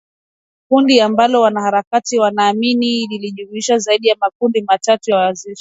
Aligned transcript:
kundi 0.69 1.01
ambalo 1.01 1.41
wanaharakati 1.41 2.19
wanaamini 2.19 3.07
lilijumuisha 3.07 3.77
zaidi 3.77 4.07
ya 4.07 4.15
makundi 4.21 4.61
ma 4.61 4.77
tatu 4.77 5.11
za 5.11 5.17
washia 5.17 5.49